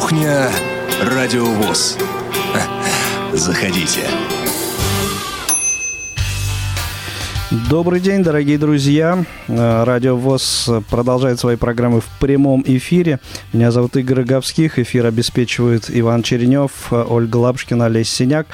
[0.00, 0.48] Кухня
[1.02, 1.98] Радиовоз.
[3.34, 4.00] Заходите.
[7.68, 9.22] Добрый день, дорогие друзья.
[9.46, 13.20] Э, Радио ВОЗ продолжает свои программы в прямом эфире.
[13.52, 14.78] Меня зовут Игорь Говских.
[14.78, 18.46] Эфир обеспечивает Иван Черенев, э, Ольга Лапшкина, Олесь Синяк.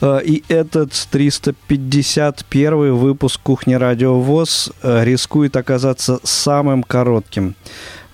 [0.00, 7.54] Э, и этот 351 выпуск «Кухни Радио ВОЗ» рискует оказаться самым коротким.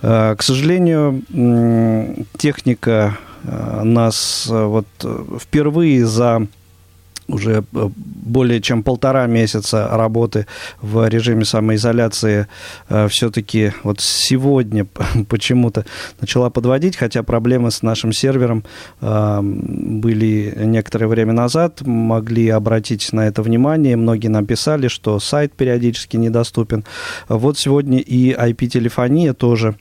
[0.04, 1.22] К сожалению,
[2.36, 4.86] техника нас вот
[5.40, 6.46] впервые за
[7.28, 10.46] уже э, более чем полтора месяца работы
[10.80, 12.46] в режиме самоизоляции
[12.88, 14.86] э, все-таки вот сегодня
[15.28, 15.84] почему-то
[16.20, 18.64] начала подводить, хотя проблемы с нашим сервером
[19.00, 26.16] были некоторое время назад, могли обратить на это внимание, многие нам писали, что сайт периодически
[26.16, 26.84] недоступен.
[27.28, 29.76] Вот сегодня и IP-телефония тоже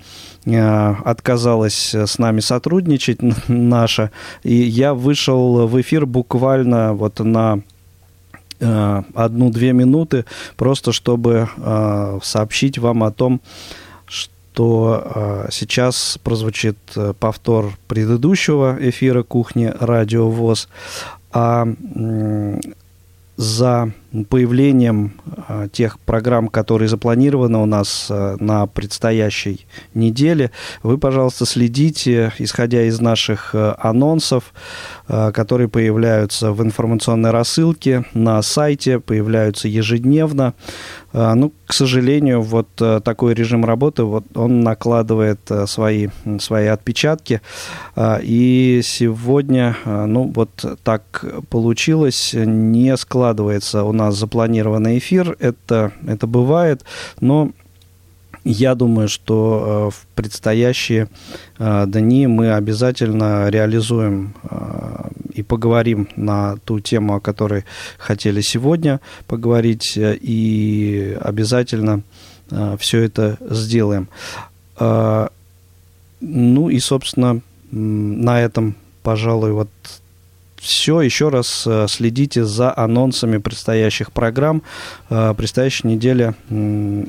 [0.46, 4.12] Э, отказалась с нами сотрудничать наша,
[4.44, 7.60] и я вышел в эфир буквально вот на
[8.60, 13.42] э, одну-две минуты, просто чтобы э, сообщить вам о том,
[14.06, 16.78] что сейчас прозвучит
[17.20, 20.70] повтор предыдущего эфира кухни Радио ВОЗ,
[21.32, 21.68] а
[23.36, 23.92] за
[24.30, 25.14] появлением
[25.48, 30.52] а, тех программ, которые запланированы у нас а, на предстоящей неделе,
[30.84, 34.54] вы, пожалуйста, следите, исходя из наших а, анонсов,
[35.08, 40.54] которые появляются в информационной рассылке на сайте, появляются ежедневно.
[41.12, 46.08] Ну, к сожалению, вот такой режим работы, вот он накладывает свои,
[46.40, 47.42] свои отпечатки.
[48.22, 56.28] И сегодня, ну, вот так получилось, не складывается у нас нас запланированный эфир, это, это
[56.28, 56.84] бывает,
[57.20, 57.52] но
[58.44, 61.08] я думаю, что э, в предстоящие
[61.60, 67.64] э, дни мы обязательно реализуем э, и поговорим на ту тему, о которой
[67.98, 72.04] хотели сегодня поговорить, и обязательно
[72.78, 74.10] все это сделаем.
[74.80, 79.70] Ну и, собственно, на этом, пожалуй, вот
[80.64, 81.02] все.
[81.02, 84.64] Еще раз э, следите за анонсами предстоящих программ.
[85.10, 86.36] Э, предстоящая неделя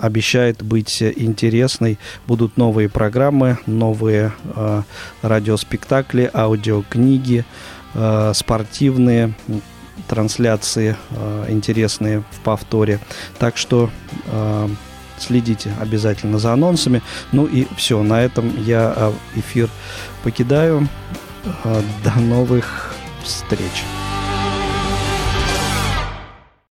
[0.01, 1.99] обещает быть интересной.
[2.27, 4.83] Будут новые программы, новые э,
[5.23, 7.45] радиоспектакли, аудиокниги,
[8.33, 9.35] спортивные
[10.09, 10.97] трансляции
[11.49, 12.99] интересные в повторе.
[13.39, 13.89] Так что
[15.17, 17.03] следите обязательно за анонсами.
[17.31, 19.71] Ну и все, на этом я эфир
[20.25, 20.89] покидаю.
[22.03, 22.94] До новых
[23.25, 23.85] встреч!